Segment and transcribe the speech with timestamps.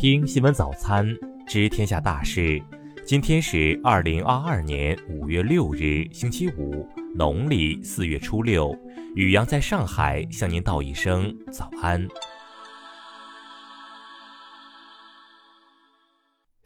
[0.00, 1.06] 听新闻早餐，
[1.46, 2.58] 知天下大事。
[3.04, 8.74] 今天是二零二二年五月六日，星期五，农历四月初六。
[9.14, 12.08] 宇阳在上海向您道一声早安。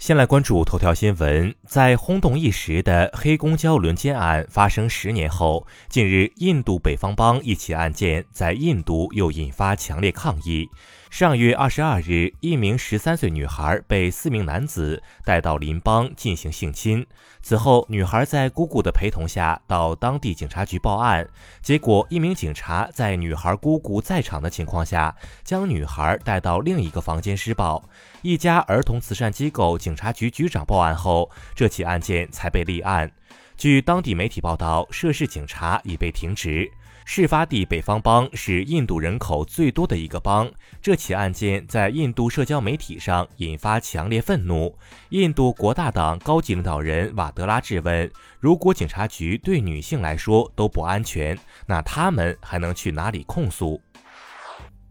[0.05, 10.69] 先来关注头条新闻，在轰动一时的黑公交轮奸案发生十年后，近日印度北方邦一起案件在印度又引发强烈抗议。
[11.09, 17.07] 上月二十二日，一名十三岁女孩被四名男子带到邻邦进行性侵。
[17.41, 21.27] 此后，女孩在姑姑的陪同下到当地警察局报案。
[21.63, 27.83] 结果，一名警察在女孩姑姑在场的情况下，将女孩带到另一个房间施暴。
[28.23, 33.09] 一家儿童慈善机构警警察局局长报案后，这起案件才被立案。
[33.57, 36.69] 据当地媒体报道，涉事警察已被停职。
[37.05, 40.51] 事发地北方邦是印度人口最多的一个邦。
[40.83, 44.77] 这起案件在印度社交媒体上引发强烈愤怒。
[45.11, 53.81] 印度国大党高级领导人瓦德拉质问：如果警察局对女性来说都不安全，那他们还能去哪里控诉？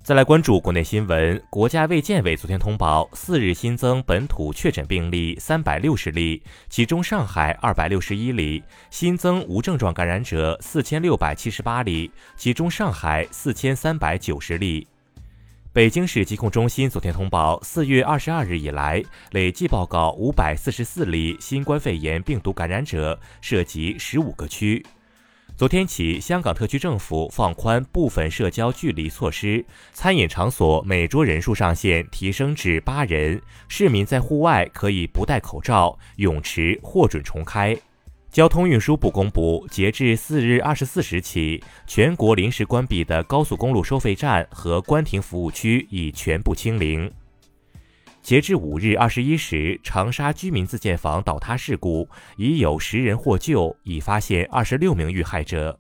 [0.03, 14.85] 再来关注国内新闻，国家卫健委昨天通报，四日新增本土确诊病例三百六十例，其中上海二百六十一例，新增无症状感染者四千六百七十八例，其中上海四千三百九十例。
[15.71, 24.85] 北京市疾控中心昨天通报，四月二十二日以来，累计报告五百四十四例新冠肺炎病毒感染者，涉及十五个区。
[25.55, 37.77] 昨天起，香港特区政府放宽部分社交距离措施，餐饮场所每桌人数上限提升至八人，市民在户外可以不戴口罩，泳池获准重开。
[38.31, 47.11] 交通运输部公布，截至四日二十四时起，全国临时关闭的高速公路收费站和关停服务区已全部清零。
[48.23, 55.77] 截至五日二十一时，长沙居民自建房倒塌事故已有十人获救，已发现二十六名遇害者。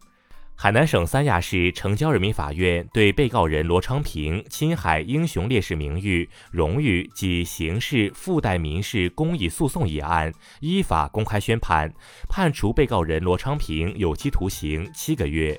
[0.53, 10.29] 海南省三亚市城郊人民法院对被告人罗昌平侵害英雄烈士名誉、荣誉及刑事附带民事公益诉讼一案
[10.59, 11.93] 依法公开宣判，
[12.27, 15.57] 判处被告人罗昌平有期徒刑七个月。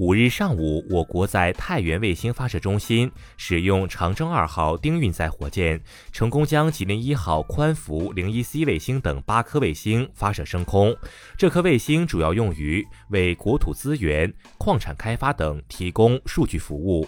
[0.00, 5.78] 五日上午，我国在太原卫星发射中心使用长征二号丁运载火箭，
[6.10, 10.96] 成功将吉林一号宽幅零一 C 卫星等八颗卫星发射升空。
[11.36, 17.06] 这颗卫星主要用于为国土资源、矿产开发等提供数据服务。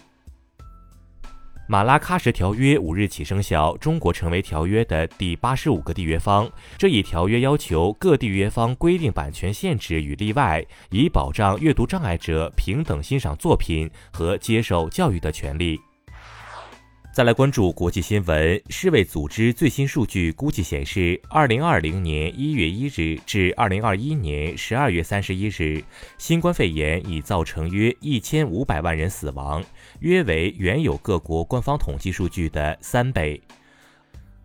[1.68, 6.50] 马拉喀什条约五日起生效，中国成为条约的第八十五个缔约方。
[6.76, 15.80] 这一条约要求各缔约方规定版权限制与例外，以保障阅读障碍者平等欣赏作品和接受教育的权利。
[17.12, 18.58] 再来关注国际新闻。
[18.70, 25.84] 世卫组织最新数据估计显示，二零二零年一月一日至二零二一年十二月三十一日，
[26.16, 29.62] 新冠肺炎已造成约一千五百万人死亡，
[30.00, 33.38] 约为原有各国官方统计数据的三倍。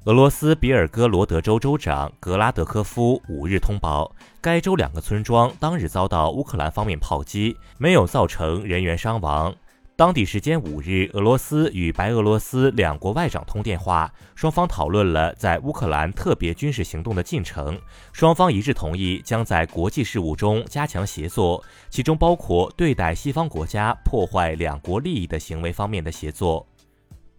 [0.04, 9.56] 俄罗斯比尔哥罗德州州长格拉德科夫五日通报，该州两个村庄当日遭到乌克兰方面炮击，没有造成人员伤亡。
[9.98, 17.76] 当地时间五日，俄罗斯与白俄罗斯两国外长通电话，双方讨论了在乌克兰特别军事行动的进程。
[18.14, 26.68] 双方一致同意将在国际事务中加强协作，其中包括对待西方国家破坏两国利益的行为方面的协作。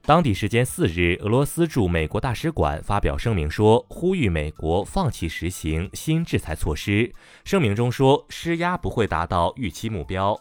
[0.02, 7.12] 当地时间四日，俄罗斯驻美国大使馆发表声明说，呼吁美国放弃实行新制裁措施。
[7.44, 10.36] 声明中说，施压不会达到预期目标。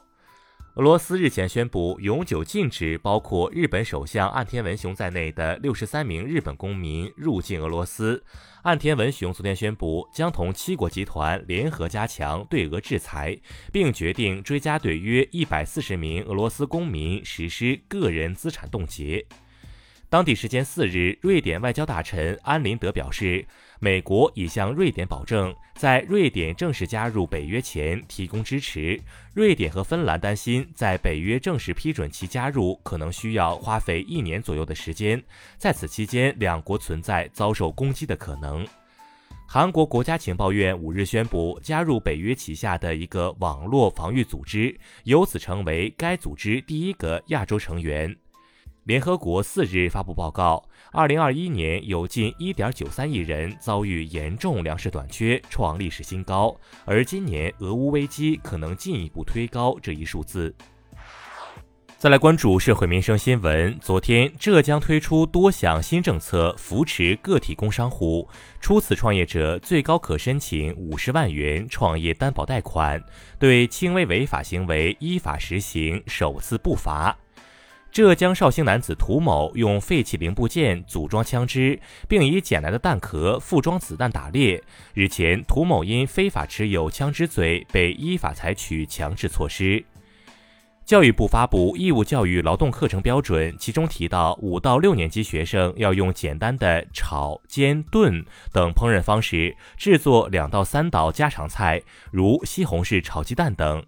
[0.77, 8.23] 俄罗斯日前宣布永久禁止包括日本首相岸田文雄在内的六十三名日本公民入境俄罗斯。
[8.61, 13.35] 岸田文雄昨天宣布将同七国集团联合加强对俄制裁，
[13.73, 19.25] 并决定追加对约一百四十名俄罗斯公民实施个人资产冻结。
[20.09, 23.45] 当地时间四日，瑞典外交大臣安林德表示，
[23.81, 28.97] 美国已向瑞典保证，在瑞典正式加入北约前提供支持。
[29.33, 35.21] 瑞典和芬兰担心，在北约正式批准其加入可能需要花费一年左右的时间，
[35.57, 38.65] 在此期间，两国存在遭受攻击的可能。
[39.45, 48.15] 韩国国家情报院五日宣布加入北约旗下的一个网络防御组织，由此成为该组织第一个亚洲成员。
[48.87, 50.63] 联合国四日发布报告，
[50.93, 56.55] 二零二一年有近一点九三亿人遭遇严重粮食短缺，创历史新高。
[56.85, 60.55] 而今年俄乌危机可能进一步推高这一数字。
[61.97, 63.77] 再来关注社会民生新闻。
[63.81, 68.25] 昨天，浙江推出多项新政策，扶持个体工商户。
[68.61, 73.03] 初次创业者最高可申请五十万元创业担保贷款，
[73.37, 77.13] 对轻微违法行为依法实行首次不罚。
[77.97, 84.63] 浙江绍兴男子涂某用废弃零部件组装枪支，并以捡来的弹壳复装子弹打猎。
[84.93, 89.83] 日前，涂某因非法持有枪支罪被依法采取强制措施。
[90.85, 98.23] 教育部发布义务教育劳动课程标准，其中提到，五到六年级学生要用简单的炒、煎、炖
[98.53, 103.83] 等烹饪方式制作两到三道家常菜，如西红柿炒鸡蛋等。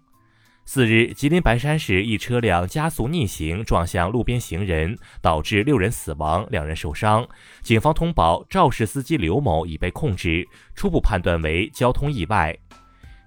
[0.64, 7.26] 四日，吉林白山市一车辆加速逆行撞向路边行人，导致六人死亡，两人受伤。
[7.60, 10.46] 警方通报，肇事司机刘某已被控制，
[10.76, 12.56] 初步判断为交通意外。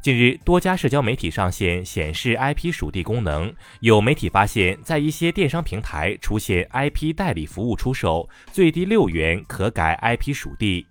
[0.02, 10.86] 近日，多家社交媒体上线显示 IP 属地功能，有媒体发现，在一些电商平台出现 IP 代理服务出售，最低六元可改 IP 属地。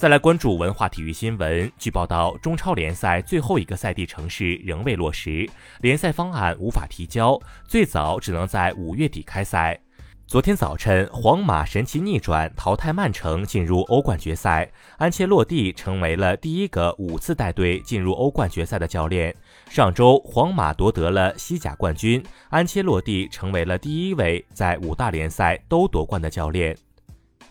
[0.00, 5.46] 再来关注文化体育新闻，据报道，中超联赛最后一个赛地城市仍未落实，
[5.82, 7.38] 联赛方案无法提交，
[7.68, 9.78] 最早只能在五月底开赛。
[10.26, 14.66] 昨天早晨，皇马神奇逆转，淘汰曼城，进入欧冠决赛。
[14.96, 19.36] 安切洛蒂成为了第一个五次带队进入欧冠决赛的教练。
[19.68, 26.74] 上周，皇马夺得了西甲冠军，安切洛蒂成为了第一位在五大联赛都夺冠的教练。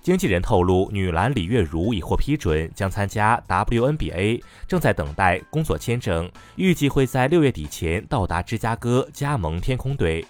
[0.01, 10.25] 经纪人透露，女篮李月如已获批准，将参加 WNBA，正在等待工作签证，预计会在六月底前到达芝加哥加盟天空队。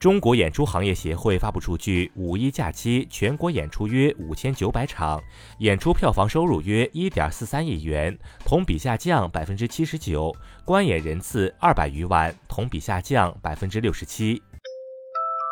[0.00, 5.22] 中国演出行业协会发布数据：五一假期全国演出约五千九百场，
[5.58, 8.14] 演出票房收入约一点四三亿元，
[8.44, 10.30] 同比下降百分之七十九；
[10.64, 14.42] 观演人次二百余万，同比下降百分之六十七。